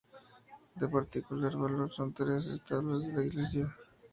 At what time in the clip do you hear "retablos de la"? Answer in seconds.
2.47-3.23